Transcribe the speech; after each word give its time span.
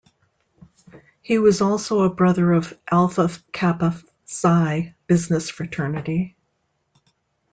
He 1.21 1.37
was 1.37 1.61
also 1.61 1.99
a 1.99 2.09
brother 2.09 2.53
of 2.53 2.75
Alpha 2.89 3.29
Kappa 3.53 4.01
Psi 4.25 4.95
Business 5.05 5.51
Fraternity. 5.51 6.35